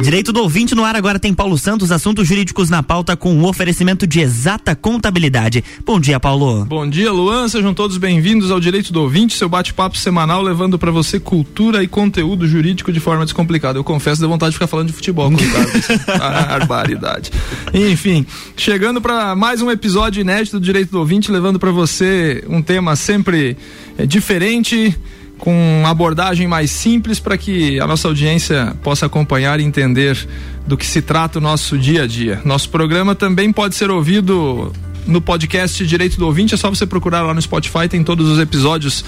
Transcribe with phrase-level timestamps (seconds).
[0.00, 3.38] Direito do ouvinte no ar agora tem Paulo Santos, assuntos jurídicos na pauta com o
[3.38, 5.64] um oferecimento de exata contabilidade.
[5.84, 6.64] Bom dia, Paulo.
[6.64, 7.48] Bom dia, Luan.
[7.48, 11.88] Sejam todos bem-vindos ao Direito do Ouvinte, seu bate-papo semanal levando para você cultura e
[11.88, 13.76] conteúdo jurídico de forma descomplicada.
[13.76, 15.38] Eu confesso, deu vontade de ficar falando de futebol com o
[16.16, 17.32] Barbaridade.
[17.74, 18.24] Enfim,
[18.56, 22.94] chegando para mais um episódio inédito do Direito do Ouvinte, levando para você um tema
[22.94, 23.56] sempre
[23.98, 24.96] é, diferente
[25.38, 30.28] com abordagem mais simples para que a nossa audiência possa acompanhar e entender
[30.66, 32.40] do que se trata o nosso dia a dia.
[32.44, 34.72] Nosso programa também pode ser ouvido
[35.06, 38.38] no podcast Direito do Ouvinte, é só você procurar lá no Spotify, tem todos os
[38.38, 39.02] episódios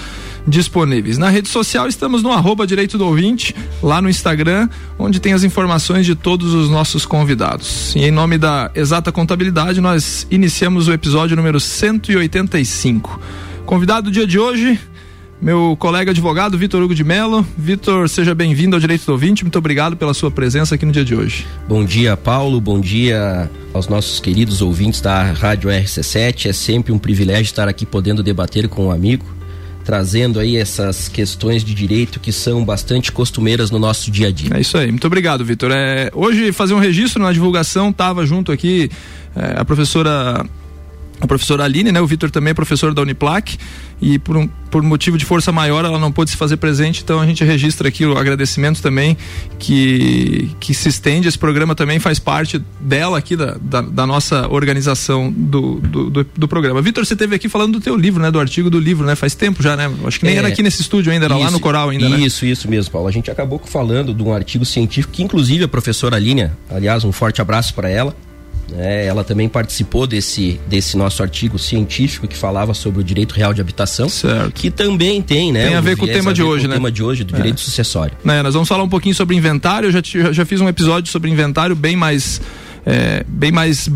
[0.47, 1.19] disponíveis.
[1.19, 4.67] Na rede social estamos no arroba Direito do Ouvinte, lá no Instagram,
[4.97, 7.95] onde tem as informações de todos os nossos convidados.
[7.95, 13.21] E em nome da Exata Contabilidade, nós iniciamos o episódio número 185.
[13.65, 14.79] Convidado do dia de hoje,
[15.41, 17.45] meu colega advogado Vitor Hugo de Mello.
[17.57, 19.43] Vitor, seja bem-vindo ao Direito do Ouvinte.
[19.43, 21.47] Muito obrigado pela sua presença aqui no dia de hoje.
[21.67, 22.61] Bom dia, Paulo.
[22.61, 26.47] Bom dia aos nossos queridos ouvintes da Rádio RC7.
[26.47, 29.25] É sempre um privilégio estar aqui podendo debater com um amigo,
[29.83, 34.51] trazendo aí essas questões de direito que são bastante costumeiras no nosso dia a dia.
[34.53, 34.91] É isso aí.
[34.91, 35.71] Muito obrigado, Vitor.
[35.71, 38.91] É, hoje fazer um registro na divulgação, estava junto aqui
[39.35, 40.45] é, a professora
[41.21, 42.01] a professora Aline, né?
[42.01, 43.57] O Vitor também é professor da Uniplac
[44.01, 47.21] e por, um, por motivo de força maior ela não pôde se fazer presente, então
[47.21, 49.15] a gente registra aqui o agradecimento também
[49.59, 54.47] que, que se estende, esse programa também faz parte dela aqui da, da, da nossa
[54.49, 56.81] organização do, do, do, do programa.
[56.81, 58.31] Vitor, você esteve aqui falando do teu livro, né?
[58.31, 59.15] Do artigo do livro, né?
[59.15, 59.91] Faz tempo já, né?
[60.03, 62.05] Acho que nem é, era aqui nesse estúdio ainda, era isso, lá no Coral ainda,
[62.05, 62.25] isso, né?
[62.25, 63.07] Isso, isso mesmo, Paulo.
[63.07, 67.11] A gente acabou falando de um artigo científico que inclusive a professora Aline, aliás, um
[67.11, 68.15] forte abraço para ela,
[68.77, 73.53] é, ela também participou desse, desse nosso artigo científico que falava sobre o direito real
[73.53, 74.51] de habitação, certo.
[74.51, 75.67] que também tem, né?
[75.67, 76.75] Tem a ver com o tema de hoje, né?
[76.75, 77.37] O tema de hoje do é.
[77.37, 78.15] direito sucessório.
[78.23, 79.87] Né, nós vamos falar um pouquinho sobre inventário.
[79.87, 82.41] Eu já, já fiz um episódio sobre inventário bem mais,
[82.85, 83.89] é, bem mais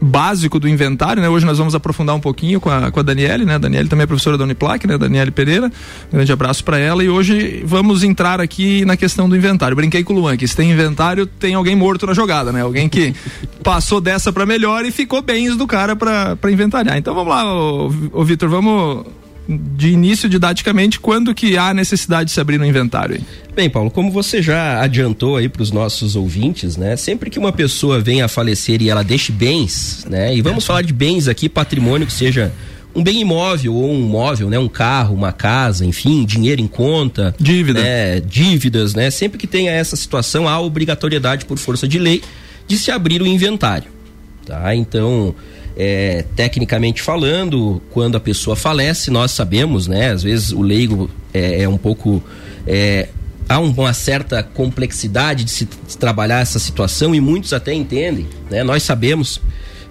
[0.00, 1.28] básico do inventário, né?
[1.28, 3.56] Hoje nós vamos aprofundar um pouquinho com a, com a Daniele, né?
[3.56, 4.96] A Daniele também é professora da Uniplac, né?
[4.96, 5.66] Daniele Pereira.
[5.66, 9.76] Um grande abraço para ela e hoje vamos entrar aqui na questão do inventário.
[9.76, 12.62] Brinquei com o Luan que se tem inventário, tem alguém morto na jogada, né?
[12.62, 13.14] Alguém que
[13.62, 16.96] passou dessa para melhor e ficou bens do cara para inventariar.
[16.96, 19.04] Então vamos lá, ô, ô Vitor, vamos
[19.58, 23.20] de início didaticamente, quando que há necessidade de se abrir no inventário?
[23.54, 26.96] Bem, Paulo, como você já adiantou aí para os nossos ouvintes, né?
[26.96, 30.34] Sempre que uma pessoa venha a falecer e ela deixe bens, né?
[30.34, 32.52] E vamos falar de bens aqui, patrimônio que seja
[32.94, 34.58] um bem imóvel ou um móvel, né?
[34.58, 37.34] Um carro, uma casa, enfim, dinheiro em conta.
[37.38, 37.82] Dívida.
[37.82, 38.20] Né?
[38.20, 39.10] Dívidas, né?
[39.10, 42.22] Sempre que tenha essa situação, há obrigatoriedade por força de lei
[42.66, 43.90] de se abrir o inventário,
[44.46, 44.74] tá?
[44.74, 45.34] Então,
[45.82, 50.10] é, tecnicamente falando, quando a pessoa falece, nós sabemos, né?
[50.10, 52.22] Às vezes o leigo é, é um pouco.
[52.66, 53.08] É,
[53.48, 55.64] há uma certa complexidade de se
[55.98, 58.62] trabalhar essa situação e muitos até entendem, né?
[58.62, 59.40] Nós sabemos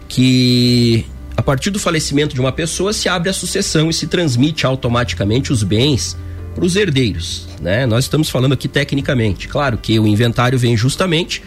[0.07, 4.67] que a partir do falecimento de uma pessoa se abre a sucessão e se transmite
[4.67, 6.15] automaticamente os bens
[6.53, 7.87] para os herdeiros, né?
[7.87, 9.47] Nós estamos falando aqui tecnicamente.
[9.47, 11.41] Claro que o inventário vem justamente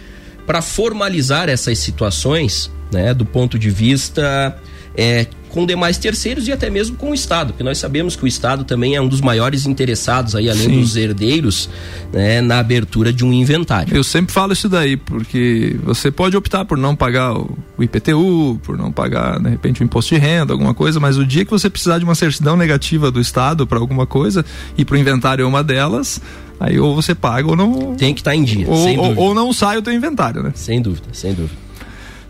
[0.45, 4.57] para formalizar essas situações né, do ponto de vista
[4.97, 8.27] é, com demais terceiros e até mesmo com o Estado, porque nós sabemos que o
[8.27, 10.81] Estado também é um dos maiores interessados aí, além Sim.
[10.81, 11.69] dos herdeiros,
[12.13, 13.95] né, na abertura de um inventário.
[13.95, 18.79] Eu sempre falo isso daí, porque você pode optar por não pagar o IPTU, por
[18.79, 21.69] não pagar, de repente, o imposto de renda, alguma coisa, mas o dia que você
[21.69, 24.45] precisar de uma certidão negativa do Estado para alguma coisa
[24.77, 26.21] e para o inventário é uma delas,
[26.59, 27.95] aí ou você paga ou não.
[27.95, 28.67] Tem que estar tá em dia.
[28.67, 30.53] Ou, ou, ou não sai o teu inventário, né?
[30.55, 31.61] Sem dúvida, sem dúvida.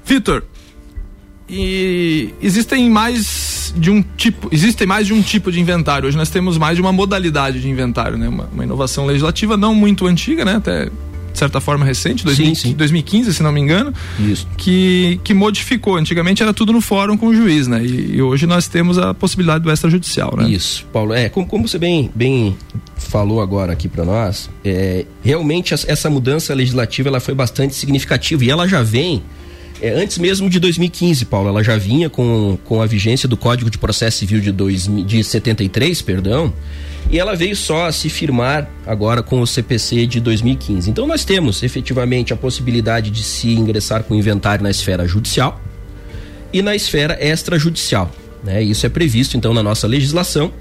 [0.05, 0.43] Vitor,
[1.53, 6.09] e existem mais de um tipo, existem mais de um tipo de inventário.
[6.09, 8.27] Hoje nós temos mais de uma modalidade de inventário, né?
[8.27, 10.57] Uma, uma inovação legislativa não muito antiga, né?
[10.57, 12.73] Até de certa forma recente, 2000, sim, sim.
[12.75, 14.47] 2015, se não me engano, Isso.
[14.57, 15.97] Que, que modificou.
[15.97, 17.85] Antigamente era tudo no fórum com o juiz, né?
[17.85, 20.49] E, e hoje nós temos a possibilidade do extrajudicial, né?
[20.49, 21.13] Isso, Paulo.
[21.13, 22.57] É, como, como você bem, bem
[22.97, 28.51] falou agora aqui para nós, é, realmente essa mudança legislativa ela foi bastante significativa e
[28.51, 29.23] ela já vem
[29.83, 33.69] é, antes mesmo de 2015, Paulo, ela já vinha com, com a vigência do Código
[33.69, 36.55] de Processo Civil de, dois, de 73, perdão,
[37.11, 40.89] e ela veio só a se firmar agora com o CPC de 2015.
[40.89, 45.61] Então nós temos efetivamente a possibilidade de se ingressar com inventário na esfera judicial
[46.53, 48.09] e na esfera extrajudicial.
[48.45, 48.63] Né?
[48.63, 50.53] Isso é previsto então na nossa legislação.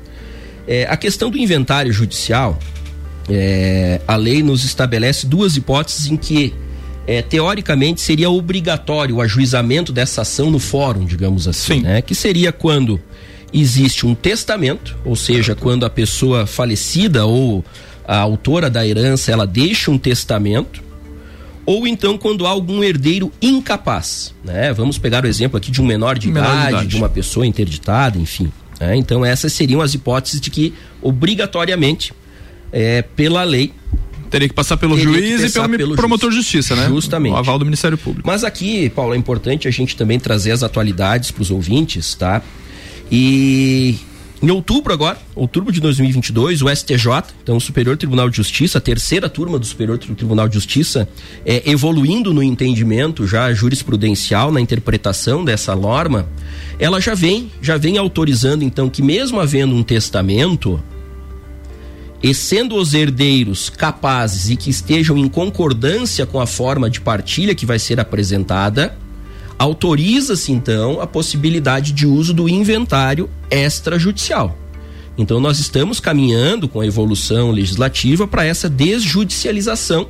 [0.68, 2.58] É, a questão do inventário judicial,
[3.30, 6.56] é, a lei nos estabelece duas hipóteses em que
[7.12, 11.82] é, teoricamente seria obrigatório o ajuizamento dessa ação no fórum, digamos assim, Sim.
[11.82, 12.02] né?
[12.02, 13.02] Que seria quando
[13.54, 17.66] existe um testamento, ou seja, quando a pessoa falecida ou
[18.08, 20.82] a autora da herança ela deixa um testamento,
[21.66, 24.34] ou então quando há algum herdeiro incapaz.
[24.42, 24.72] Né?
[24.72, 27.10] Vamos pegar o exemplo aqui de um menor de, menor idade, de idade, de uma
[27.10, 28.50] pessoa interditada, enfim.
[28.80, 28.96] Né?
[28.96, 32.14] Então essas seriam as hipóteses de que obrigatoriamente,
[32.72, 33.74] é, pela lei,
[34.32, 36.88] Teria que passar pelo juiz e pelo, pelo promotor de justiça, né?
[36.88, 37.34] Justamente.
[37.34, 38.26] O aval do Ministério Público.
[38.26, 42.42] Mas aqui, Paulo, é importante a gente também trazer as atualidades para os ouvintes, tá?
[43.12, 43.98] E
[44.42, 48.82] em outubro agora, outubro de 2022, o STJ, então o Superior Tribunal de Justiça, a
[48.82, 51.08] terceira turma do Superior Tribunal de Justiça,
[51.46, 56.28] é, evoluindo no entendimento já jurisprudencial, na interpretação dessa norma,
[56.80, 60.82] ela já vem, já vem autorizando então que mesmo havendo um testamento,
[62.24, 67.56] e sendo os herdeiros capazes e que estejam em concordância com a forma de partilha
[67.56, 68.96] que vai ser apresentada,
[69.58, 74.58] autoriza-se então a possibilidade de uso do inventário extrajudicial.
[75.18, 80.08] Então nós estamos caminhando com a evolução legislativa para essa desjudicialização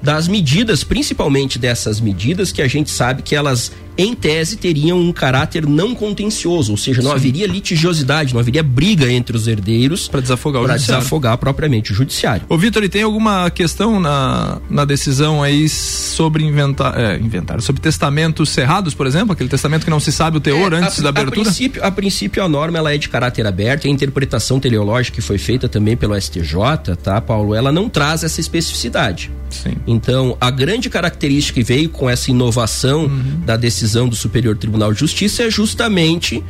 [0.00, 5.12] das medidas, principalmente dessas medidas que a gente sabe que elas em tese, teriam um
[5.12, 7.16] caráter não contencioso, ou seja, não Sim.
[7.16, 11.00] haveria litigiosidade, não haveria briga entre os herdeiros para desafogar o judiciário.
[11.00, 12.44] desafogar propriamente o judiciário.
[12.48, 17.80] Ô Vitor, e tem alguma questão na, na decisão aí sobre inventar, é, inventário, sobre
[17.80, 21.02] testamentos cerrados, por exemplo, aquele testamento que não se sabe o teor é, antes a,
[21.02, 21.40] da abertura?
[21.40, 25.22] A princípio, a princípio a norma ela é de caráter aberto, a interpretação teleológica que
[25.22, 29.30] foi feita também pelo STJ, tá, Paulo, ela não traz essa especificidade.
[29.50, 29.76] Sim.
[29.86, 33.40] Então, a grande característica que veio com essa inovação uhum.
[33.44, 36.42] da decisão decisão do Superior Tribunal de Justiça é justamente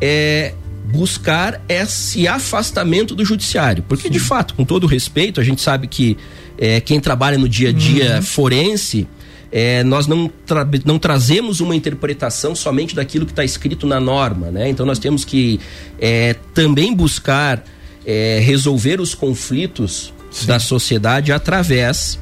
[0.00, 0.54] é,
[0.86, 3.84] buscar esse afastamento do judiciário.
[3.86, 4.12] Porque, Sim.
[4.12, 6.16] de fato, com todo respeito, a gente sabe que
[6.56, 8.22] é, quem trabalha no dia a dia uhum.
[8.22, 9.06] forense.
[9.50, 14.50] É, nós não, tra não trazemos uma interpretação somente daquilo que está escrito na norma,
[14.50, 14.68] né?
[14.68, 15.58] Então nós temos que
[15.98, 17.64] é, também buscar
[18.04, 20.48] é, resolver os conflitos Sim.
[20.48, 22.18] da sociedade através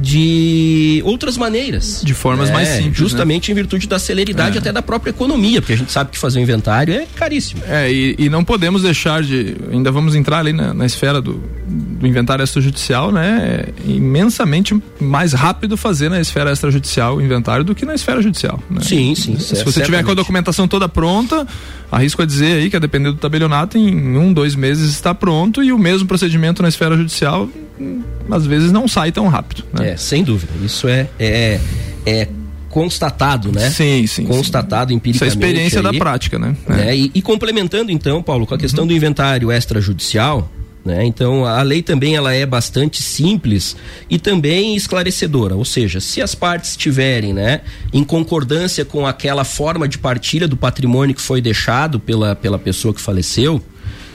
[0.00, 2.02] de outras maneiras.
[2.04, 2.86] De formas é, mais simples.
[2.86, 2.94] Né?
[2.94, 3.52] Justamente né?
[3.52, 4.60] em virtude da celeridade é.
[4.60, 7.62] até da própria economia, porque a gente sabe que fazer um inventário é caríssimo.
[7.66, 9.56] É, e, e não podemos deixar de.
[9.70, 11.42] Ainda vamos entrar ali na, na esfera do,
[11.98, 13.64] do inventário extrajudicial, né?
[13.86, 18.62] É imensamente mais rápido fazer na esfera extrajudicial o inventário do que na esfera judicial.
[18.70, 18.80] Né?
[18.82, 19.38] Sim, sim.
[19.38, 21.46] Se você tiver com a documentação toda pronta,
[21.90, 25.62] arrisco a dizer aí que a depender do tabelionato, em um, dois meses está pronto
[25.62, 27.48] e o mesmo procedimento na esfera judicial
[28.30, 29.64] às vezes não sai tão rápido.
[29.72, 29.90] Né?
[29.90, 30.52] É, sem dúvida.
[30.64, 31.60] Isso é, é,
[32.04, 32.28] é
[32.76, 33.70] constatado, né?
[33.70, 34.26] Sim, sim.
[34.26, 34.96] Constatado sim.
[34.96, 35.16] empiricamente.
[35.16, 36.54] Essa é experiência aí, da prática, né?
[36.68, 36.96] né?
[36.96, 38.88] E, e, complementando então, Paulo, com a questão uhum.
[38.88, 40.50] do inventário extrajudicial,
[40.86, 41.04] né?
[41.04, 43.76] Então a lei também ela é bastante simples
[44.08, 47.62] e também esclarecedora, ou seja, se as partes estiverem, né,
[47.92, 52.94] em concordância com aquela forma de partilha do patrimônio que foi deixado pela, pela pessoa
[52.94, 53.60] que faleceu,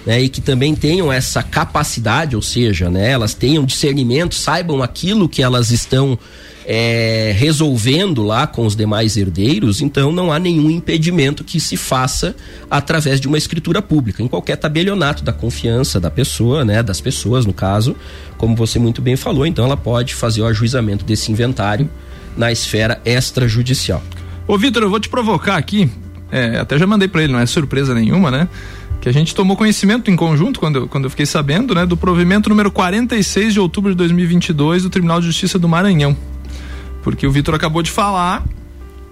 [0.06, 5.30] né, e que também tenham essa capacidade, ou seja, né, elas tenham discernimento, saibam aquilo
[5.30, 6.18] que elas estão
[6.65, 12.36] é, resolvendo lá com os demais herdeiros, então não há nenhum impedimento que se faça
[12.69, 17.45] através de uma escritura pública, em qualquer tabelionato da confiança da pessoa, né, das pessoas
[17.45, 17.95] no caso,
[18.38, 21.89] como você muito bem falou, então ela pode fazer o ajuizamento desse inventário
[22.36, 24.01] na esfera extrajudicial.
[24.47, 25.89] Ô Vitor, eu vou te provocar aqui,
[26.31, 28.47] é, até já mandei para ele, não é surpresa nenhuma, né?
[29.01, 31.98] Que a gente tomou conhecimento em conjunto, quando eu, quando eu fiquei sabendo, né, do
[31.98, 36.15] provimento número 46 de outubro de 2022 do Tribunal de Justiça do Maranhão.
[37.01, 38.45] Porque o Vitor acabou de falar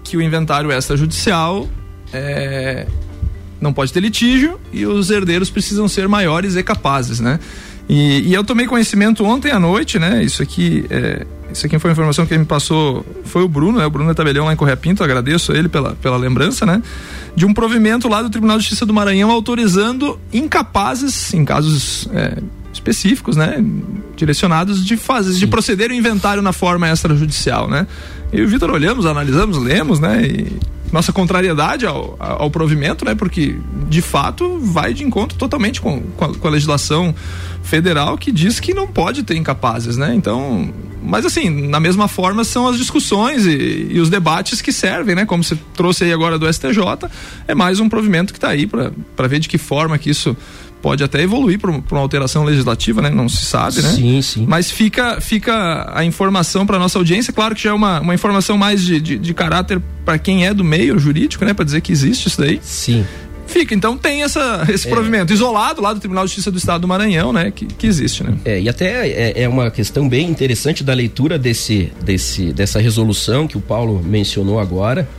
[0.03, 1.67] que o inventário extrajudicial
[2.13, 2.85] é,
[3.59, 7.39] não pode ter litígio e os herdeiros precisam ser maiores e capazes, né?
[7.89, 10.23] E, e eu tomei conhecimento ontem à noite, né?
[10.23, 13.85] Isso aqui é, isso aqui foi uma informação que me passou, foi o Bruno, né?
[13.85, 16.81] O Bruno é tabelião lá em Correia Pinto, agradeço a ele pela, pela lembrança, né?
[17.35, 22.37] De um provimento lá do Tribunal de Justiça do Maranhão autorizando incapazes, em casos é,
[22.73, 23.63] específicos, né?
[24.15, 27.87] Direcionados de fazer, de proceder o inventário na forma extrajudicial, né?
[28.31, 30.23] Eu e o Vitor olhamos, analisamos, lemos, né?
[30.23, 30.59] E
[30.91, 33.15] nossa contrariedade ao, ao provimento, né?
[33.15, 33.57] Porque
[33.87, 37.13] de fato vai de encontro totalmente com, com a, com, a, legislação
[37.61, 40.13] federal que diz que não pode ter incapazes, né?
[40.15, 40.73] Então,
[41.09, 45.25] mas assim, na mesma forma são as discussões e, e os debates que servem, né?
[45.25, 47.09] Como você trouxe aí agora do STJ,
[47.47, 50.37] é mais um provimento que está aí para ver de que forma que isso
[50.81, 53.09] pode até evoluir para uma alteração legislativa, né?
[53.09, 53.89] Não se sabe, né?
[53.89, 54.45] Sim, sim.
[54.47, 58.57] Mas fica, fica a informação para nossa audiência, claro que já é uma, uma informação
[58.57, 61.53] mais de, de, de caráter para quem é do meio jurídico, né?
[61.53, 62.59] Para dizer que existe isso daí.
[62.63, 63.05] Sim.
[63.49, 64.89] Fica, então tem essa, esse é.
[64.89, 67.51] provimento isolado lá do Tribunal de Justiça do Estado do Maranhão, né?
[67.51, 68.37] Que, que existe, né?
[68.45, 73.47] É, e até é, é uma questão bem interessante da leitura desse, desse, dessa resolução
[73.47, 75.09] que o Paulo mencionou agora,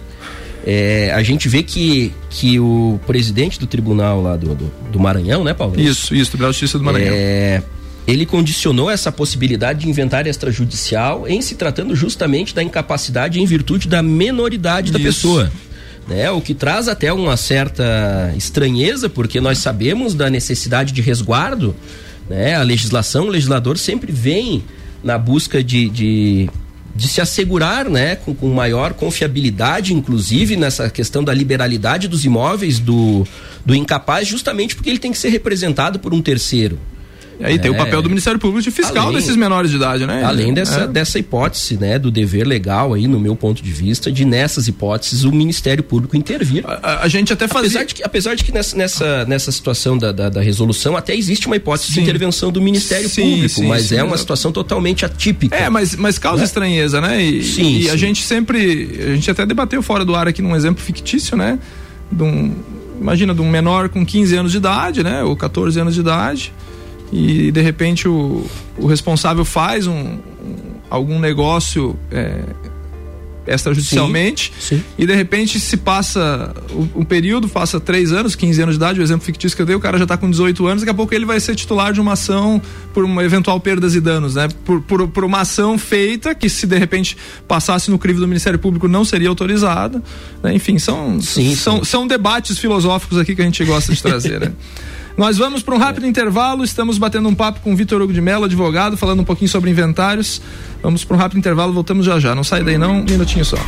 [0.64, 5.42] é, a gente vê que, que o presidente do tribunal lá do, do, do Maranhão,
[5.42, 5.80] né, Paulo?
[5.80, 7.14] Isso, isso, Tribunal de Justiça do Maranhão.
[7.14, 7.62] É,
[8.06, 13.88] ele condicionou essa possibilidade de inventário extrajudicial em se tratando justamente da incapacidade em virtude
[13.88, 15.06] da menoridade da Isso.
[15.06, 15.52] pessoa.
[16.11, 21.73] Né, o que traz até uma certa estranheza, porque nós sabemos da necessidade de resguardo,
[22.29, 22.57] né?
[22.57, 24.64] A legislação, o legislador sempre vem
[25.05, 26.50] na busca de, de,
[26.97, 28.17] de se assegurar, né?
[28.17, 33.25] Com, com maior confiabilidade, inclusive nessa questão da liberalidade dos imóveis do,
[33.64, 36.76] do incapaz, justamente porque ele tem que ser representado por um terceiro.
[37.40, 40.06] E aí tem o papel do Ministério Público de fiscal Além- desses menores de idade,
[40.06, 40.23] né?
[40.25, 40.87] Além dessa, É.
[40.87, 45.25] dessa hipótese, né, do dever legal aí, no meu ponto de vista, de nessas hipóteses
[45.25, 46.64] o Ministério Público intervir.
[46.66, 47.68] A, a gente até fazia.
[47.80, 51.16] Apesar de que, apesar de que nessa, nessa, nessa situação da, da, da resolução até
[51.16, 52.02] existe uma hipótese de Sim.
[52.02, 55.56] intervenção do Ministério Sim, Público, sim, mas é uma situação totalmente atípica.
[55.56, 56.44] É, mas, mas causa Né?
[56.44, 57.23] estranheza, né?
[57.23, 58.61] E, Sim, e a gente sempre.
[59.02, 61.59] A gente até debateu fora do ar aqui num exemplo fictício, né?
[62.12, 62.54] De um,
[63.00, 65.23] imagina, de um menor com 15 anos de idade, né?
[65.23, 66.52] Ou 14 anos de idade.
[67.12, 68.47] E de repente o,
[68.79, 70.19] o responsável faz um, um-
[70.88, 72.40] algum negócio é,
[73.47, 74.83] extrajudicialmente Sim.
[74.99, 76.55] e de repente se passa
[76.95, 79.75] o período, passa 3 anos, 15 anos de idade, o exemplo fictício que eu dei,
[79.75, 82.00] o cara já está com 18 anos, daqui a pouco ele vai ser titular de
[82.00, 82.61] uma ação
[82.95, 84.49] por uma eventual perdas e danos, né?
[84.64, 87.17] Por, por, por uma ação feita que se de repente
[87.49, 90.02] passasse no crivo do Ministério Público não seria autorizada,
[90.43, 90.55] né?
[90.55, 91.85] Enfim, são, Sim, são, sim.
[91.85, 94.52] são debates filosóficos aqui que a gente gosta de trazer, né?
[95.20, 98.22] Nós vamos para um rápido intervalo, estamos batendo um papo com o Vitor Hugo de
[98.22, 100.40] Mello, advogado, falando um pouquinho sobre inventários.
[100.82, 102.34] Vamos para um rápido intervalo, voltamos já já.
[102.34, 103.58] Não sai daí não, um minutinho só.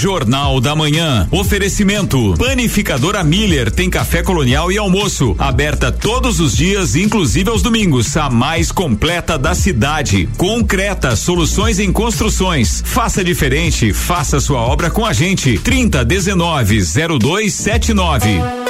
[0.00, 1.28] Jornal da Manhã.
[1.30, 2.34] Oferecimento.
[2.38, 5.36] Panificadora Miller tem café colonial e almoço.
[5.38, 8.16] Aberta todos os dias, inclusive aos domingos.
[8.16, 10.26] A mais completa da cidade.
[10.38, 12.82] Concreta, soluções em construções.
[12.82, 15.58] Faça diferente, faça sua obra com a gente.
[15.58, 16.80] 30 19
[17.20, 18.69] 0279.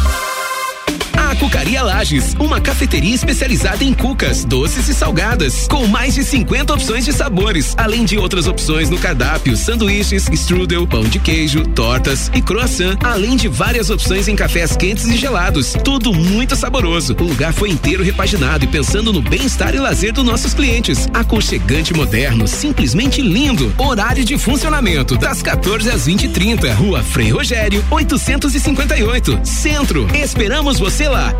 [1.41, 7.03] Cucaria Lages, uma cafeteria especializada em cucas, doces e salgadas, com mais de 50 opções
[7.03, 12.43] de sabores, além de outras opções no cardápio, sanduíches, strudel, pão de queijo, tortas e
[12.43, 15.73] croissant, além de várias opções em cafés quentes e gelados.
[15.83, 17.17] Tudo muito saboroso.
[17.19, 21.09] O lugar foi inteiro repaginado e pensando no bem-estar e lazer dos nossos clientes.
[21.11, 23.73] Aconchegante moderno, simplesmente lindo.
[23.79, 26.71] Horário de funcionamento das 14 às 20h30.
[26.75, 30.07] Rua Frei Rogério, 858, Centro.
[30.15, 31.30] Esperamos você lá.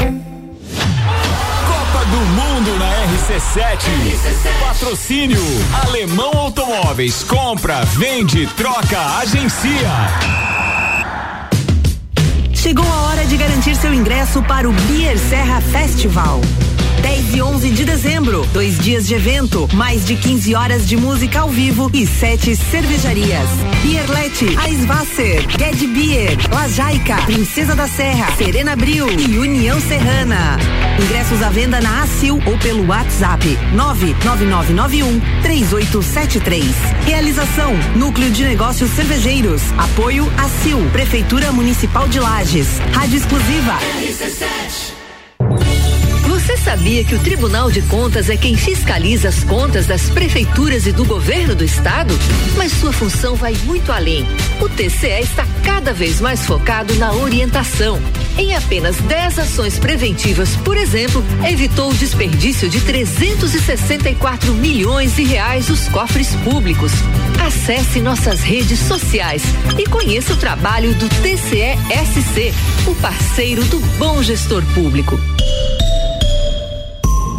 [1.67, 4.59] Copa do Mundo na RC7.
[4.59, 5.41] Patrocínio
[5.85, 7.23] Alemão Automóveis.
[7.23, 9.89] Compra, vende, troca, agencia.
[12.61, 16.39] Chegou a hora de garantir seu ingresso para o Beer Serra Festival.
[17.01, 21.39] 10 e 11 de dezembro, dois dias de evento, mais de 15 horas de música
[21.39, 23.49] ao vivo e sete cervejarias.
[23.81, 30.57] Bierlete, Eisvasser, Ged Beer, La Jaica, Princesa da Serra, Serena Bril e União Serrana.
[31.03, 36.65] Ingressos à venda na ACIL ou pelo WhatsApp 99991 3873.
[37.05, 39.63] Realização: Núcleo de Negócios Cervejeiros.
[39.77, 42.19] Apoio ACIL, Prefeitura Municipal de
[42.51, 42.79] Lages.
[42.93, 43.77] Rádio exclusiva.
[46.27, 50.91] Você sabia que o Tribunal de Contas é quem fiscaliza as contas das prefeituras e
[50.91, 52.13] do governo do estado?
[52.57, 54.25] Mas sua função vai muito além.
[54.59, 57.99] O TCE está cada vez mais focado na orientação.
[58.37, 65.67] Em apenas 10 ações preventivas, por exemplo, evitou o desperdício de 364 milhões de reais
[65.67, 66.91] dos cofres públicos.
[67.45, 69.43] Acesse nossas redes sociais
[69.77, 72.53] e conheça o trabalho do TCE-SC,
[72.87, 75.19] o parceiro do bom gestor público.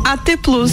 [0.05, 0.73] AT Plus.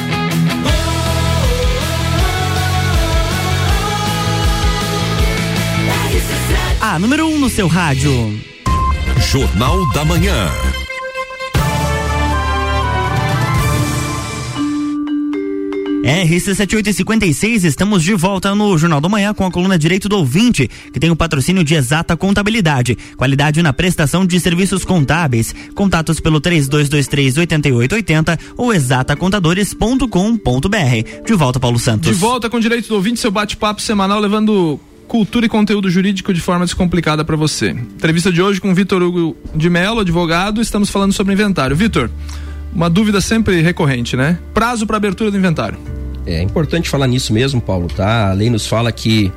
[6.99, 8.11] Número 1 um no seu rádio.
[9.31, 10.49] Jornal da Manhã.
[16.03, 20.99] RC7856, estamos de volta no Jornal da Manhã com a coluna Direito do Ouvinte, que
[20.99, 25.55] tem o patrocínio de Exata Contabilidade, qualidade na prestação de serviços contábeis.
[25.73, 31.25] Contatos pelo 3223-8880 ou exatacontadores.com.br.
[31.25, 32.11] De volta, Paulo Santos.
[32.11, 34.79] De volta com Direito do Ouvinte, seu bate-papo semanal levando
[35.11, 37.71] cultura e conteúdo jurídico de forma descomplicada para você.
[37.71, 41.75] Entrevista de hoje com Vitor Hugo de Mello, advogado, estamos falando sobre inventário.
[41.75, 42.09] Vitor,
[42.73, 44.39] uma dúvida sempre recorrente, né?
[44.53, 45.77] Prazo para abertura do inventário.
[46.25, 48.29] É importante falar nisso mesmo, Paulo, tá?
[48.29, 49.29] A lei nos fala que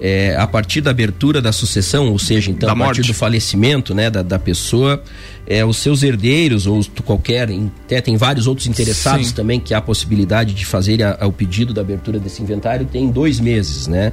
[0.00, 3.12] é, a partir da abertura da sucessão, ou seja, então Da a partir morte.
[3.12, 5.00] do falecimento, né, da, da pessoa,
[5.46, 7.48] é, os seus herdeiros ou qualquer,
[7.84, 9.34] até tem vários outros interessados Sim.
[9.34, 13.12] também que há a possibilidade de fazerem a- o pedido da abertura desse inventário, tem
[13.12, 14.12] dois meses, né,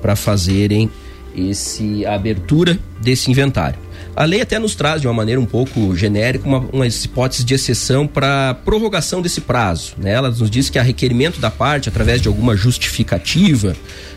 [0.00, 0.90] para fazerem
[1.36, 3.85] esse a abertura desse inventário.
[4.16, 7.52] A lei até nos traz de uma maneira um pouco genérica uma, umas hipóteses de
[7.52, 9.92] exceção para prorrogação desse prazo.
[9.98, 10.12] Né?
[10.12, 13.76] Ela nos diz que a requerimento da parte, através de alguma justificativa,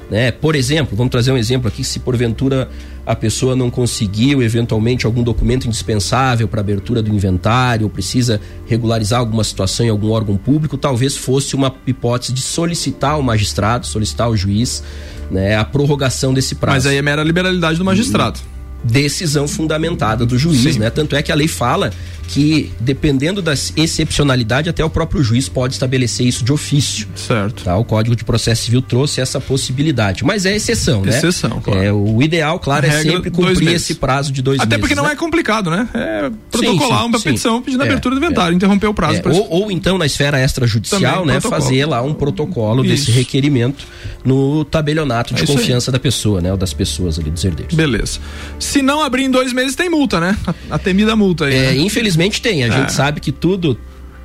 [0.09, 0.31] né?
[0.31, 2.69] por exemplo, vamos trazer um exemplo aqui, se porventura
[3.05, 9.19] a pessoa não conseguiu eventualmente algum documento indispensável para abertura do inventário, ou precisa regularizar
[9.19, 14.29] alguma situação em algum órgão público, talvez fosse uma hipótese de solicitar o magistrado, solicitar
[14.29, 14.81] o juiz,
[15.29, 18.39] né, a prorrogação desse prazo Mas aí é mera liberalidade do magistrado.
[18.83, 20.79] Decisão fundamentada do juiz, Sim.
[20.79, 20.89] né?
[20.89, 21.91] Tanto é que a lei fala
[22.29, 27.07] que dependendo da excepcionalidade até o próprio juiz pode estabelecer isso de ofício.
[27.15, 27.63] Certo.
[27.63, 27.75] Tá?
[27.75, 31.09] O Código de Processo Civil trouxe essa possibilidade, mas é exceção, né?
[31.17, 31.81] Exceção, claro.
[31.81, 34.81] É, o ideal, claro, é sempre cumprir esse prazo de dois Até meses.
[34.81, 35.13] porque não né?
[35.13, 35.89] é complicado, né?
[35.91, 37.23] É protocolar sim, uma sim.
[37.23, 38.55] petição pedindo a É, abertura do inventário, é.
[38.55, 39.21] interromper o prazo.
[39.25, 41.61] É, ou, ou então na esfera extrajudicial, Também, né, protocolo.
[41.63, 43.11] fazer lá um protocolo desse Isso.
[43.11, 43.83] requerimento
[44.23, 45.57] no tabelionato de É isso aí.
[45.57, 47.73] confiança da pessoa, né, ou das pessoas ali dos herdeiros.
[47.73, 48.19] Beleza.
[48.59, 50.37] Se não abrir em dois meses, tem multa, né?
[50.45, 51.55] A, a temida multa aí.
[51.55, 51.77] É, né?
[51.77, 52.63] infelizmente tem.
[52.63, 52.71] A É.
[52.71, 53.77] gente sabe que tudo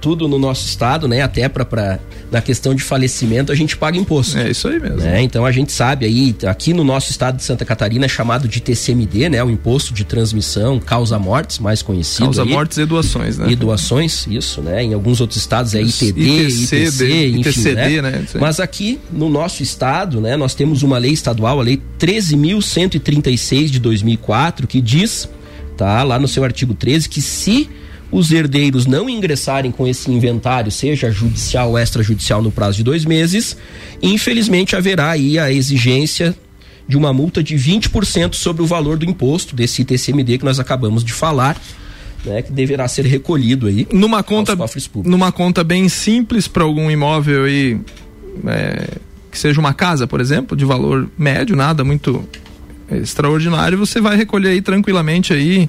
[0.04, 1.98] tudo no nosso estado, né, até para
[2.30, 4.36] na questão de falecimento a gente paga imposto.
[4.36, 4.98] É isso aí mesmo.
[4.98, 5.22] Né?
[5.22, 8.60] Então a gente sabe aí, aqui no nosso estado de Santa Catarina é chamado de
[8.60, 9.42] TCMD, né?
[9.42, 12.24] O imposto de transmissão causa mortes, mais conhecido.
[12.24, 12.50] Causa aí.
[12.50, 13.50] mortes e doações, né?
[13.50, 14.82] E doações, isso, né?
[14.82, 18.10] Em alguns outros estados é ITD, ITC, ITC, enfim, ITCD, né?
[18.10, 18.26] né?
[18.38, 23.78] Mas aqui no nosso estado, né, nós temos uma lei estadual, a lei 13.136 de
[23.80, 25.28] 2004, que diz,
[25.78, 27.70] tá, lá no seu artigo 13, que se
[28.10, 33.04] os herdeiros não ingressarem com esse inventário, seja judicial ou extrajudicial, no prazo de dois
[33.04, 33.56] meses,
[34.02, 36.34] infelizmente haverá aí a exigência
[36.86, 41.02] de uma multa de 20% sobre o valor do imposto desse ITCMD que nós acabamos
[41.02, 41.60] de falar,
[42.24, 44.56] né, que deverá ser recolhido aí Numa conta,
[45.04, 47.80] numa conta bem simples para algum imóvel aí,
[48.46, 48.88] é,
[49.30, 52.26] que seja uma casa, por exemplo, de valor médio, nada muito
[52.90, 55.68] extraordinário, você vai recolher aí tranquilamente aí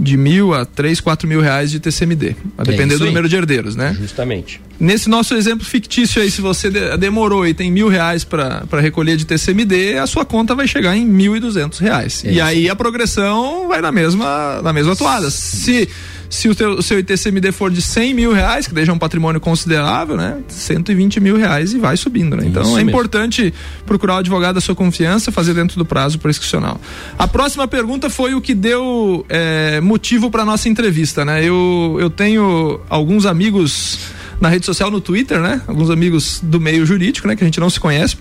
[0.00, 3.36] de mil a três, quatro mil reais de TCMD, a depender É do número de
[3.36, 3.94] herdeiros, né?
[3.98, 4.60] Justamente.
[4.80, 9.14] Nesse nosso exemplo fictício aí, se você de- demorou e tem mil reais para recolher
[9.16, 12.24] de TCMD, a sua conta vai chegar em mil e duzentos reais.
[12.24, 15.28] É e aí a progressão vai na mesma, na mesma toada.
[15.30, 15.86] Se,
[16.30, 20.16] se o, teu, seu ITCMD for de cem mil reais, que deixa um patrimônio considerável,
[20.16, 20.38] né?
[20.48, 22.46] 120 mil reais e vai subindo, né?
[22.46, 22.88] Então Isso é mesmo.
[22.88, 23.52] importante
[23.84, 26.80] procurar o advogado da sua confiança, fazer dentro do prazo prescricional.
[27.18, 31.44] A próxima pergunta foi o que deu é, motivo para nossa entrevista, né?
[31.44, 33.98] Eu, eu tenho alguns amigos
[34.40, 35.60] na rede social, no Twitter, né?
[35.66, 37.36] Alguns amigos do meio jurídico, né?
[37.36, 38.16] Que a gente não se conhece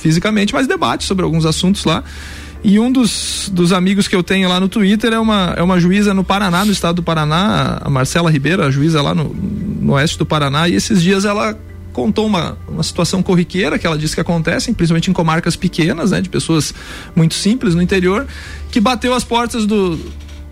[0.00, 2.04] fisicamente, mas debate sobre alguns assuntos lá.
[2.64, 5.80] E um dos, dos amigos que eu tenho lá no Twitter é uma, é uma
[5.80, 9.94] juíza no Paraná, no estado do Paraná, a Marcela Ribeiro, a juíza lá no, no
[9.94, 11.58] oeste do Paraná, e esses dias ela
[11.92, 16.20] contou uma, uma situação corriqueira que ela disse que acontece, principalmente em comarcas pequenas, né,
[16.20, 16.72] de pessoas
[17.14, 18.26] muito simples no interior,
[18.70, 19.98] que bateu as portas do,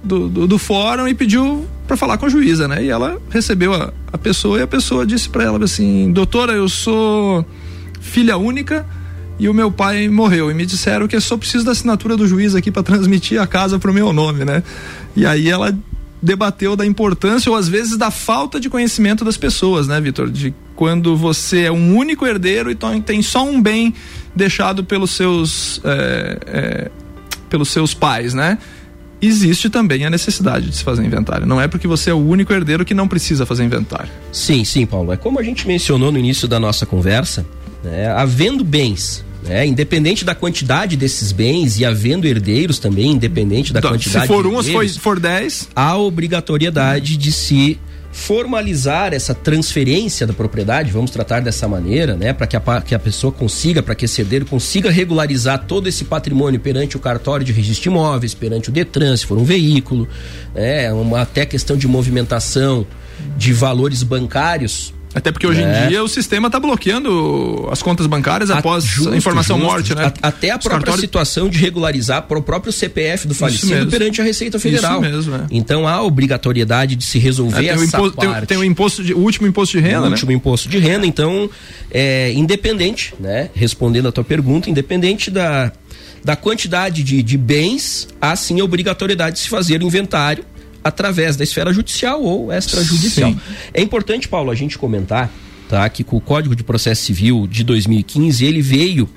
[0.02, 2.84] do, do, do fórum e pediu para falar com a juíza, né?
[2.84, 6.68] E ela recebeu a, a pessoa e a pessoa disse para ela assim: Doutora, eu
[6.68, 7.44] sou
[8.00, 8.86] filha única
[9.38, 10.50] e o meu pai morreu.
[10.50, 13.46] E me disseram que eu só preciso da assinatura do juiz aqui para transmitir a
[13.46, 14.62] casa pro meu nome, né?
[15.16, 15.76] E aí ela
[16.22, 20.30] debateu da importância ou às vezes da falta de conhecimento das pessoas, né, Vitor?
[20.30, 23.94] De quando você é um único herdeiro e tem só um bem
[24.36, 26.90] deixado pelos seus é, é,
[27.48, 28.58] pelos seus pais, né?
[29.22, 31.46] Existe também a necessidade de se fazer inventário.
[31.46, 34.10] Não é porque você é o único herdeiro que não precisa fazer inventário.
[34.32, 35.12] Sim, sim, Paulo.
[35.12, 37.44] É como a gente mencionou no início da nossa conversa,
[37.84, 38.08] né?
[38.08, 39.66] havendo bens né?
[39.66, 44.26] Independente da quantidade desses bens e havendo herdeiros também, independente da então, quantidade.
[44.26, 45.68] Se for um, se for dez.
[45.74, 47.78] Há obrigatoriedade de se
[48.12, 52.98] formalizar essa transferência da propriedade, vamos tratar dessa maneira, né, para que a, que a
[52.98, 57.52] pessoa consiga, para que esse herdeiro consiga regularizar todo esse patrimônio perante o cartório de
[57.52, 60.08] registro de imóveis, perante o Detran, se for um veículo,
[60.54, 62.86] né, uma, até questão de movimentação
[63.36, 65.86] de valores bancários até porque hoje é.
[65.86, 69.94] em dia o sistema está bloqueando as contas bancárias após justo, a informação justo, morte,
[69.94, 70.12] né?
[70.22, 71.00] A, até a própria cartórios...
[71.00, 75.02] situação de regularizar para o próprio CPF do falecido perante a Receita Federal.
[75.02, 75.46] Isso mesmo, é.
[75.50, 78.46] Então há obrigatoriedade de se resolver é, tem essa o parte.
[78.46, 80.10] Tem, tem, o imposto de, o último imposto de renda, o né?
[80.10, 81.50] último imposto de renda, então
[81.90, 83.50] é independente, né?
[83.52, 85.72] Respondendo a tua pergunta, independente da
[86.22, 90.44] da quantidade de, de bens, há sim a obrigatoriedade de se fazer o inventário
[90.82, 93.30] através da esfera judicial ou extrajudicial.
[93.30, 93.40] Sim.
[93.72, 95.30] É importante, Paulo, a gente comentar
[95.68, 99.08] tá, que com o Código de Processo Civil de 2015 ele veio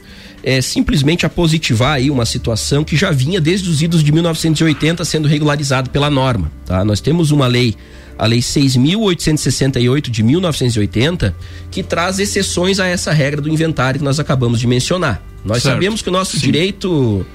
[0.43, 5.03] é, simplesmente a positivar aí uma situação que já vinha desde os idos de 1980
[5.05, 6.51] sendo regularizado pela norma.
[6.65, 6.83] Tá?
[6.83, 7.75] Nós temos uma lei,
[8.19, 11.35] a Lei 6.868 de 1980,
[11.71, 15.23] que traz exceções a essa regra do inventário que nós acabamos de mencionar.
[15.45, 15.75] Nós certo.
[15.75, 16.45] sabemos que o nosso Sim.
[16.45, 17.25] direito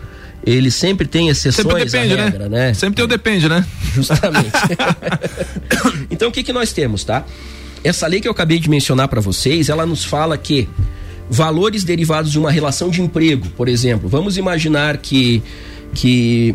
[0.49, 2.25] ele sempre tem exceções sempre depende, né?
[2.25, 2.67] regra, né?
[2.69, 2.75] né?
[2.75, 3.65] Sempre tem o depende, né?
[3.95, 4.51] Justamente.
[6.11, 7.25] então o que que nós temos, tá?
[7.85, 10.69] Essa lei que eu acabei de mencionar para vocês, ela nos fala que
[11.29, 15.43] valores derivados de uma relação de emprego, por exemplo, vamos imaginar que
[15.95, 16.55] que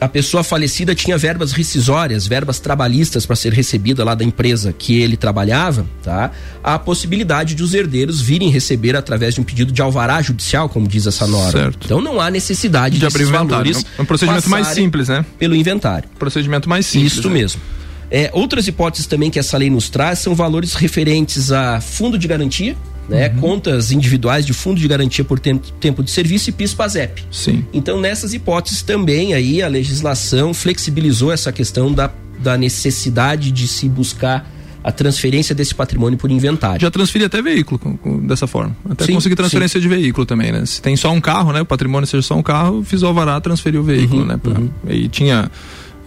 [0.00, 4.98] a pessoa falecida tinha verbas rescisórias, verbas trabalhistas para ser recebida lá da empresa que
[5.00, 6.30] ele trabalhava, tá?
[6.64, 10.68] Há a possibilidade de os herdeiros virem receber através de um pedido de alvará judicial,
[10.68, 11.52] como diz essa norma.
[11.52, 11.84] Certo.
[11.84, 13.84] Então não há necessidade de abrir valores.
[13.98, 15.24] É um procedimento mais simples, né?
[15.38, 16.08] Pelo inventário.
[16.18, 17.12] Procedimento mais simples.
[17.12, 17.34] Isso né?
[17.34, 17.60] mesmo.
[18.10, 22.26] É, outras hipóteses também que essa lei nos traz são valores referentes a fundo de
[22.26, 22.76] garantia,
[23.08, 23.28] né?
[23.28, 23.40] Uhum.
[23.40, 27.24] Contas individuais de fundo de garantia por tempo, de serviço e PIS-PASEP.
[27.30, 27.64] Sim.
[27.72, 33.88] Então, nessas hipóteses também aí a legislação flexibilizou essa questão da, da necessidade de se
[33.88, 34.48] buscar
[34.82, 36.80] a transferência desse patrimônio por inventário.
[36.80, 38.74] Já transferi até veículo com, com, dessa forma.
[38.88, 39.82] Até sim, conseguir transferência sim.
[39.82, 40.64] de veículo também, né?
[40.64, 41.60] Se tem só um carro, né?
[41.60, 44.36] O patrimônio seja só um carro, fiz o alvará, transferi o veículo, uhum, né?
[44.38, 44.70] Pra, uhum.
[44.88, 45.50] E tinha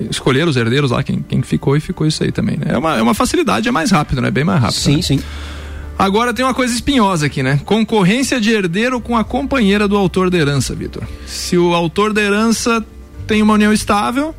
[0.10, 2.68] escolher os herdeiros lá, quem, quem ficou e ficou isso aí também, né?
[2.70, 4.32] É uma, é uma facilidade, é mais rápido, né?
[4.32, 4.80] Bem mais rápido.
[4.80, 5.02] Sim, né?
[5.02, 5.20] sim.
[5.98, 7.62] Agora tem uma coisa espinhosa aqui, né?
[7.66, 11.04] Concorrência de herdeiro com a companheira do autor da herança, Vitor.
[11.26, 12.84] Se o autor da herança
[13.28, 14.36] tem uma união estável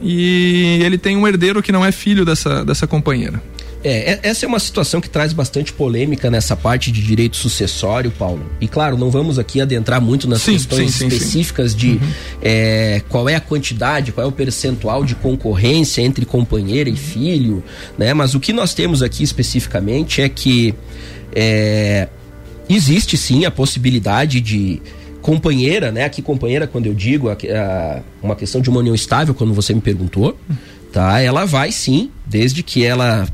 [0.00, 3.40] e ele tem um herdeiro que não é filho dessa, dessa companheira.
[3.84, 8.10] É, é, essa é uma situação que traz bastante polêmica nessa parte de direito sucessório,
[8.12, 8.50] Paulo.
[8.60, 12.12] E claro, não vamos aqui adentrar muito nas sim, questões sim, específicas sim, de uhum.
[12.40, 17.62] é, qual é a quantidade, qual é o percentual de concorrência entre companheira e filho,
[17.98, 18.14] né?
[18.14, 20.74] Mas o que nós temos aqui especificamente é que
[21.34, 22.08] é,
[22.68, 24.80] existe sim a possibilidade de
[25.20, 26.04] companheira, né?
[26.04, 29.74] Aqui companheira, quando eu digo a, a, uma questão de uma união estável, quando você
[29.74, 30.38] me perguntou,
[30.92, 31.20] tá?
[31.20, 33.26] Ela vai sim, desde que ela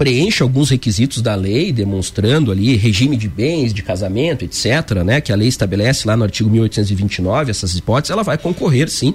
[0.00, 5.30] preenche alguns requisitos da lei, demonstrando ali regime de bens, de casamento, etc., né, que
[5.30, 9.12] a lei estabelece lá no artigo 1829, essas hipóteses, ela vai concorrer sim.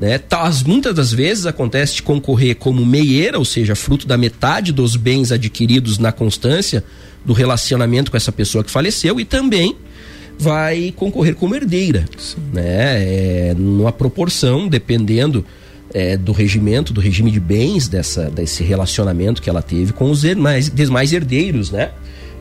[0.00, 0.18] Né?
[0.18, 4.94] Tá, muitas das vezes acontece de concorrer como meieira, ou seja, fruto da metade dos
[4.94, 6.84] bens adquiridos na constância
[7.24, 9.74] do relacionamento com essa pessoa que faleceu e também
[10.38, 12.36] vai concorrer como herdeira, Sim.
[12.52, 13.02] né?
[13.02, 15.44] É, numa proporção, dependendo
[15.92, 20.22] é, do regimento, do regime de bens dessa, desse relacionamento que ela teve com os
[20.22, 21.90] demais, demais herdeiros, né?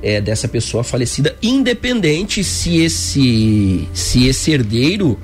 [0.01, 5.19] É, dessa pessoa falecida, independente se esse se esse herdeiro,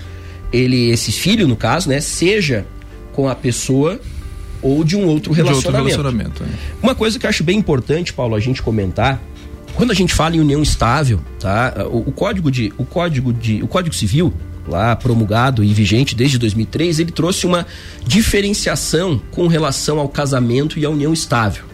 [0.51, 2.65] ele esse filho no caso, né, seja
[3.13, 4.01] com a pessoa
[4.61, 5.67] ou de um outro relacionamento.
[5.67, 6.47] Outro relacionamento é.
[6.83, 9.21] Uma coisa que eu acho bem importante, Paulo, a gente comentar,
[9.75, 11.87] quando a gente fala em união estável, tá?
[11.89, 14.33] O, o código de o código de o Código Civil
[14.67, 17.65] lá promulgado e vigente desde 2003, ele trouxe uma
[18.05, 21.65] diferenciação com relação ao casamento e à união estável.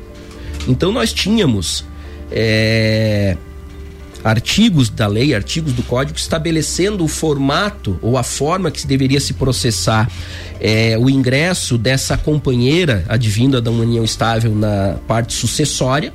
[0.68, 1.86] Então nós tínhamos
[2.32, 3.36] é,
[4.24, 9.34] artigos da lei, artigos do código estabelecendo o formato ou a forma que deveria se
[9.34, 10.10] processar
[10.60, 16.14] é, o ingresso dessa companheira advinda da união estável na parte sucessória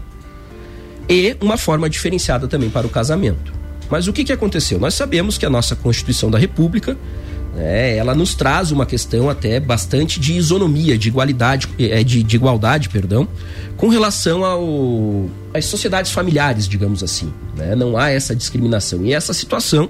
[1.09, 3.56] e uma forma diferenciada também para o casamento.
[3.91, 4.79] Mas o que, que aconteceu?
[4.79, 6.97] Nós sabemos que a nossa Constituição da República
[7.57, 12.37] né, ela nos traz uma questão até bastante de isonomia, de igualdade, é, de, de
[12.37, 13.27] igualdade, perdão,
[13.77, 17.33] com relação ao, às sociedades familiares, digamos assim.
[17.57, 17.75] Né?
[17.75, 19.05] Não há essa discriminação.
[19.05, 19.89] E essa situação,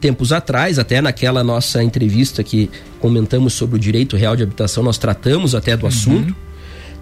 [0.00, 4.96] tempos atrás, até naquela nossa entrevista que comentamos sobre o direito real de habitação, nós
[4.96, 5.88] tratamos até do uhum.
[5.88, 6.36] assunto.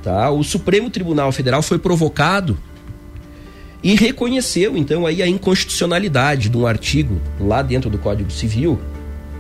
[0.02, 0.30] Tá?
[0.30, 2.56] O Supremo Tribunal Federal foi provocado
[3.82, 8.78] e reconheceu então aí a inconstitucionalidade de um artigo lá dentro do Código Civil,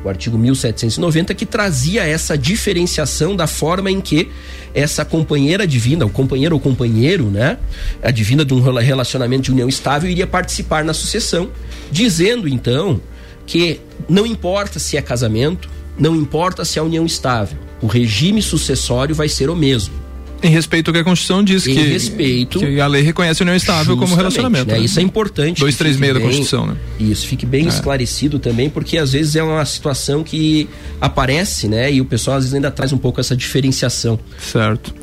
[0.02, 4.28] o artigo 1790, que trazia essa diferenciação da forma em que
[4.74, 7.58] essa companheira divina, o companheiro ou companheiro, né,
[8.02, 11.50] a divina de um relacionamento de união estável, iria participar na sucessão,
[11.90, 13.00] dizendo então
[13.46, 19.14] que não importa se é casamento, não importa se é união estável, o regime sucessório
[19.14, 19.94] vai ser o mesmo.
[20.42, 23.44] Em respeito ao que a Constituição diz em que, respeito, que a lei reconhece a
[23.44, 24.68] união estável como relacionamento.
[24.68, 24.78] Né?
[24.78, 24.84] Né?
[24.84, 25.60] Isso é importante.
[25.60, 26.76] 236 da Constituição, né?
[26.98, 27.68] Isso, fique bem é.
[27.68, 30.68] esclarecido também, porque às vezes é uma situação que
[31.00, 31.92] aparece, né?
[31.92, 34.18] E o pessoal às vezes ainda traz um pouco essa diferenciação.
[34.38, 34.94] Certo.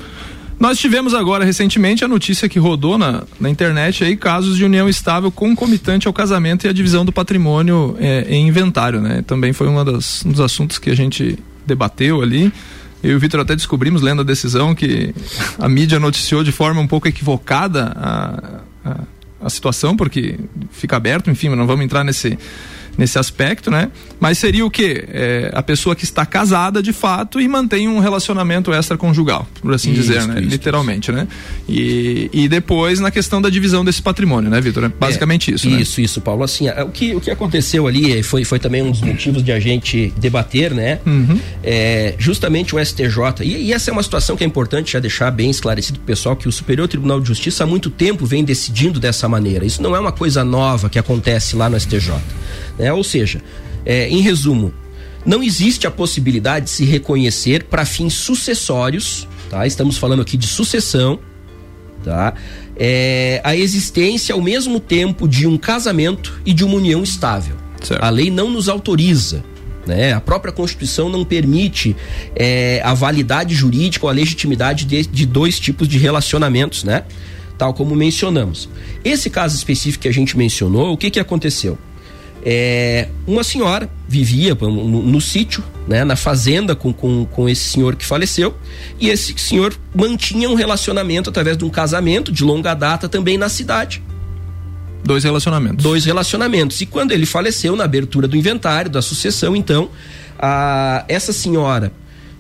[0.60, 4.90] Nós tivemos agora recentemente a notícia que rodou na, na internet aí casos de união
[4.90, 9.24] estável concomitante ao casamento e a divisão do patrimônio é, em inventário, né?
[9.28, 12.52] Também foi uma das, um dos assuntos que a gente debateu ali.
[13.04, 15.14] Eu e o Vitor até descobrimos, lendo a decisão, que
[15.60, 18.98] a mídia noticiou de forma um pouco equivocada a, a,
[19.44, 20.40] a situação, porque
[20.72, 22.38] fica aberto, enfim, não vamos entrar nesse,
[22.98, 23.90] nesse aspecto, né?
[24.20, 25.06] Mas seria o quê?
[25.10, 29.92] É, a pessoa que está casada de fato e mantém um relacionamento extraconjugal, por assim
[29.92, 30.42] isso, dizer, né?
[30.42, 31.18] Isso, Literalmente, isso.
[31.18, 31.28] né?
[31.70, 34.86] E, e depois na questão da divisão desse patrimônio, né, Vitor?
[34.86, 35.70] É basicamente é, isso.
[35.70, 35.82] Né?
[35.82, 36.44] Isso, isso, Paulo.
[36.44, 39.60] Assim, o que, o que aconteceu ali foi, foi também um dos motivos de a
[39.60, 41.00] gente debater, né?
[41.06, 41.40] Uhum.
[41.64, 43.44] É, justamente o STJ.
[43.44, 46.36] E, e, essa é uma situação que é importante já deixar bem esclarecido pro pessoal
[46.36, 49.66] que o Superior Tribunal de Justiça há muito tempo vem decidindo dessa maneira.
[49.66, 52.14] Isso não é uma coisa nova que acontece lá no STJ.
[52.78, 52.92] Né?
[52.94, 53.42] Ou seja,
[53.86, 54.74] é, em resumo,
[55.26, 59.68] não existe a possibilidade de se reconhecer para fins sucessórios, tá?
[59.68, 61.20] Estamos falando aqui de sucessão,
[62.04, 62.34] tá?
[62.78, 67.58] É, a existência ao mesmo tempo de um casamento e de uma união estável.
[67.84, 68.02] Certo.
[68.02, 69.44] A lei não nos autoriza.
[69.86, 70.14] Né?
[70.14, 71.96] A própria Constituição não permite
[72.36, 77.04] é, a validade jurídica ou a legitimidade de, de dois tipos de relacionamentos, né?
[77.58, 78.70] Tal como mencionamos.
[79.04, 81.78] Esse caso específico que a gente mencionou, o que, que aconteceu?
[82.44, 87.96] É, uma senhora vivia no, no sítio, né, na fazenda com, com, com esse senhor
[87.96, 88.56] que faleceu,
[89.00, 93.50] e esse senhor mantinha um relacionamento através de um casamento de longa data também na
[93.50, 94.02] cidade.
[95.04, 95.84] Dois relacionamentos.
[95.84, 96.82] Dois relacionamentos.
[96.82, 99.90] E quando ele faleceu, na abertura do inventário, da sucessão, então,
[100.38, 101.92] a, essa senhora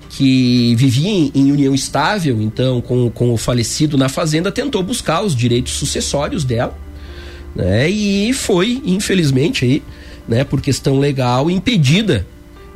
[0.10, 5.22] que vivia em, em, união estável, então, com, com o falecido na fazenda, tentou buscar
[5.22, 6.78] os direitos sucessórios dela
[7.58, 7.90] né?
[7.90, 9.84] E foi, infelizmente, aí,
[10.28, 12.26] né, por questão legal, impedida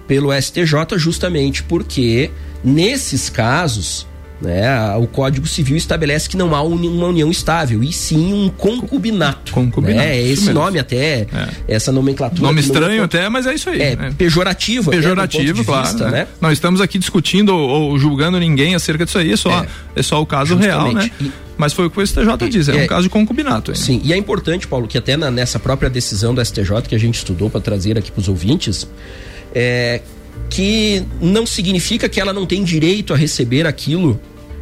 [0.08, 2.32] pelo STJ justamente porque
[2.64, 4.08] nesses casos
[4.42, 9.54] né, o Código Civil estabelece que não há uma união estável, e sim um concubinato.
[9.54, 10.08] Concubinato.
[10.08, 10.18] Né?
[10.18, 11.28] É esse nome até, é.
[11.68, 12.48] essa nomenclatura.
[12.48, 13.82] Nome estranho até, mas é isso aí.
[13.82, 14.14] É né?
[14.18, 14.90] pejorativo.
[14.90, 15.88] Pejorativo, claro.
[15.88, 16.28] Vista, né?
[16.40, 20.04] Não estamos aqui discutindo ou, ou, julgando ninguém acerca disso aí, é só, é, é
[20.04, 21.12] só o caso real, né?
[21.22, 23.70] E, mas foi o que o STJ e, diz, é, um é caso de concubinato.
[23.70, 26.96] Aí, sim, e é importante, Paulo, que até na, nessa própria decisão do STJ que
[26.96, 28.88] a gente estudou para trazer aqui para os ouvintes,
[29.54, 30.02] é,
[30.50, 34.20] que não significa que ela não tem direito a receber aquilo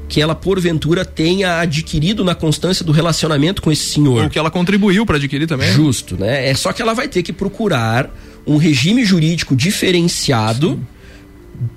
[0.10, 4.24] que ela porventura tenha adquirido na constância do relacionamento com esse senhor.
[4.24, 5.72] Ou que ela contribuiu para adquirir também.
[5.72, 6.50] Justo, né?
[6.50, 8.10] É só que ela vai ter que procurar
[8.46, 10.80] um regime jurídico diferenciado, Sim.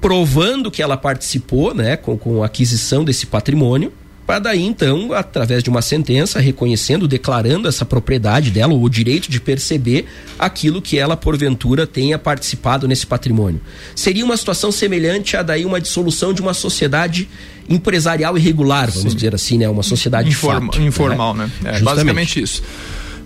[0.00, 3.92] provando que ela participou, né, com, com a aquisição desse patrimônio
[4.26, 9.30] para daí então, através de uma sentença, reconhecendo, declarando essa propriedade dela, ou o direito
[9.30, 10.06] de perceber
[10.38, 13.60] aquilo que ela porventura tenha participado nesse patrimônio.
[13.96, 17.28] Seria uma situação semelhante a daí uma dissolução de uma sociedade
[17.68, 19.16] empresarial irregular, vamos Sim.
[19.16, 19.68] dizer assim, né?
[19.68, 20.86] Uma sociedade Informa, fato, né?
[20.86, 21.50] informal, né?
[21.60, 21.78] né?
[21.78, 22.62] É, basicamente isso.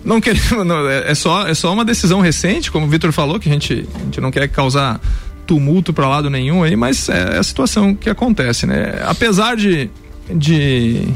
[0.03, 3.39] Não queremos, não, é, é só é só uma decisão recente, como o Vitor falou,
[3.39, 5.01] que a gente, a gente não quer causar
[5.45, 9.01] tumulto para lado nenhum aí, mas é a situação que acontece, né?
[9.05, 9.89] Apesar de
[10.29, 11.07] de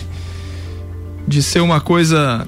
[1.27, 2.47] de ser uma coisa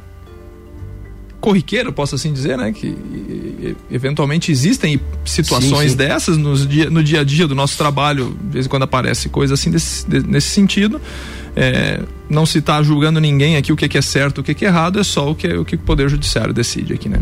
[1.43, 2.71] corriqueiro, posso assim dizer, né?
[2.71, 5.95] Que e, eventualmente existem situações Sim, sim.
[5.97, 9.27] dessas nos dia, no dia a dia do nosso trabalho, de vez em quando aparece
[9.27, 11.01] coisa assim desse, de- nesse sentido.
[11.55, 11.99] É,
[12.33, 14.67] não se está julgando ninguém aqui o que, que é certo, o que, que é
[14.67, 17.21] errado, é só o que, o que o Poder Judiciário decide aqui, né?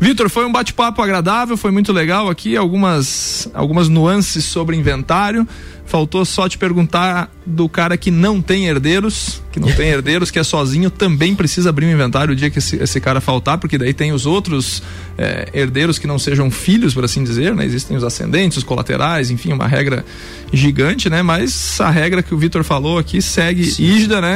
[0.00, 5.46] Vitor, foi um bate-papo agradável, foi muito legal aqui, algumas, algumas nuances sobre inventário.
[5.86, 10.38] Faltou só te perguntar do cara que não tem herdeiros, que não tem herdeiros, que
[10.38, 13.76] é sozinho, também precisa abrir um inventário o dia que esse, esse cara faltar, porque
[13.76, 14.82] daí tem os outros
[15.18, 17.66] eh, herdeiros que não sejam filhos, por assim dizer, né?
[17.66, 20.04] Existem os ascendentes, os colaterais, enfim, uma regra
[20.50, 21.22] gigante, né?
[21.22, 24.33] Mas a regra que o Vitor falou aqui segue rígida, né?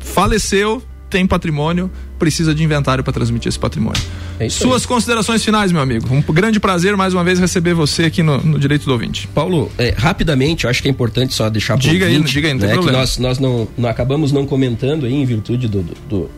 [0.00, 4.00] Faleceu, tem patrimônio, precisa de inventário para transmitir esse patrimônio.
[4.38, 6.06] É Suas considerações finais, meu amigo.
[6.12, 9.28] Um grande prazer mais uma vez receber você aqui no, no Direito do Ouvinte.
[9.28, 12.54] Paulo, é, rapidamente, eu acho que é importante só deixar Diga aí, ouvinte, diga aí,
[12.54, 15.82] não tem né, que nós, nós não, não acabamos não comentando aí em virtude do,
[15.82, 16.30] do, do-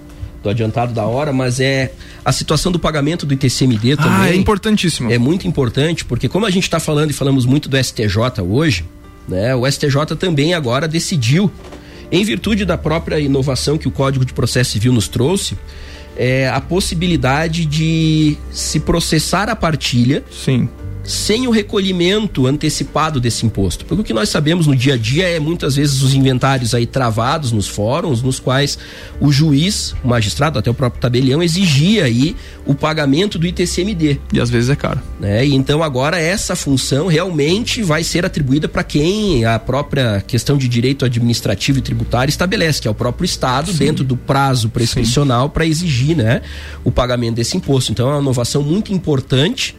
[0.42, 1.92] do adiantado da hora, mas é
[2.25, 4.12] a situação do pagamento do ITCMD também.
[4.12, 5.09] Ah, é importantíssimo.
[5.12, 8.85] É muito importante, porque como a gente está falando e falamos muito do STJ hoje,
[9.29, 11.48] né, o STJ também agora decidiu,
[12.12, 15.57] em virtude da própria inovação que o Código de Processo Civil nos trouxe,
[16.14, 20.68] é, a possibilidade de se processar a partilha Sim.
[21.05, 23.85] Sem o recolhimento antecipado desse imposto.
[23.85, 26.87] Porque o que nós sabemos no dia a dia é muitas vezes os inventários aí
[26.87, 28.79] travados nos fóruns, nos quais
[29.21, 34.21] o juiz, o magistrado, até o próprio tabelião, exigia aí o pagamento do ITCMD.
[34.33, 35.01] E às vezes é caro.
[35.19, 35.47] Né?
[35.47, 40.69] E então agora essa função realmente vai ser atribuída para quem a própria questão de
[40.69, 45.67] direito administrativo e tributário estabelece, que é o próprio Estado, dentro do prazo prescricional para
[45.67, 46.43] exigir né,
[46.85, 47.91] o pagamento desse imposto.
[47.91, 49.77] Então é uma inovação muito importante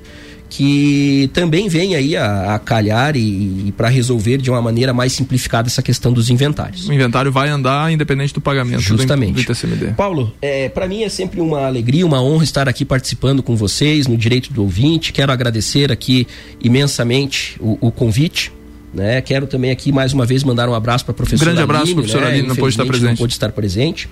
[0.53, 5.11] que também vem aí a, a calhar e, e para resolver de uma maneira mais
[5.11, 6.87] simplificada essa questão dos inventários.
[6.87, 9.33] O inventário vai andar independente do pagamento Justamente.
[9.33, 9.93] do ITCMD.
[9.97, 14.05] Paulo, é, para mim é sempre uma alegria, uma honra estar aqui participando com vocês
[14.05, 15.11] no Direito do Ouvinte.
[15.11, 16.27] Quero agradecer aqui
[16.63, 18.51] imensamente o, o convite.
[18.93, 19.21] Né?
[19.21, 21.95] Quero também aqui mais uma vez mandar um abraço para a professora Grande abraço, Aline,
[21.95, 22.31] professora né?
[22.33, 23.09] Aline, não pôde estar presente.
[23.09, 24.07] Não pôde estar presente.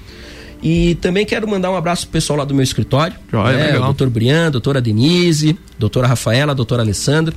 [0.62, 3.16] E também quero mandar um abraço pro pessoal lá do meu escritório.
[3.32, 3.66] Joia, né?
[3.68, 3.82] legal.
[3.82, 7.34] O doutor Brian, doutora Denise, doutora Rafaela, doutora Alessandra,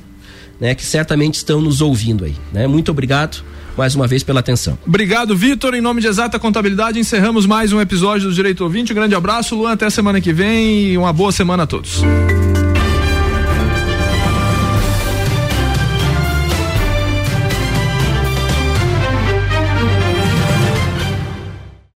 [0.59, 0.75] né?
[0.75, 2.35] Que certamente estão nos ouvindo aí.
[2.53, 2.67] Né?
[2.67, 3.43] Muito obrigado
[3.75, 4.77] mais uma vez pela atenção.
[4.85, 5.73] Obrigado, Vitor.
[5.73, 8.91] Em nome de Exata Contabilidade, encerramos mais um episódio do Direito Ouvinte.
[8.91, 9.73] Um grande abraço, Luan.
[9.73, 12.01] Até semana que vem e uma boa semana a todos.